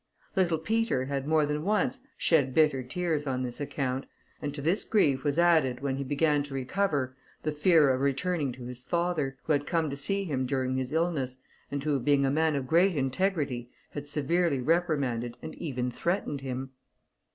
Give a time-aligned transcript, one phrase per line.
[0.35, 4.07] Little Peter had, more than once, shed bitter tears on this account,
[4.41, 8.51] and to this grief was added, when he began to recover, the fear of returning
[8.53, 11.37] to his father, who had come to see him during his illness,
[11.69, 16.71] and who, being a man of great integrity, had severely reprimanded, and even threatened him.